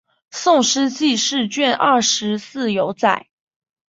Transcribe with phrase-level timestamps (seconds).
[0.31, 3.27] 宋诗纪事卷二十四有载。